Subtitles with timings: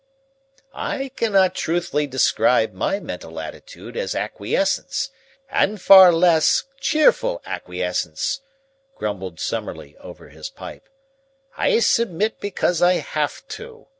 [0.73, 5.11] "I cannot truthfully describe my mental attitude as acquiescence
[5.47, 8.41] and far less cheerful acquiescence,"
[8.95, 10.89] grumbled Summerlee over his pipe.
[11.55, 13.89] "I submit because I have to.